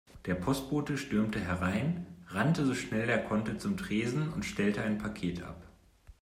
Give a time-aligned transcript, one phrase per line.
[0.25, 5.43] Der Postbote stürmte herein, rannte so schnell er konnte zum Tresen und stellte ein Paket
[5.43, 5.61] ab.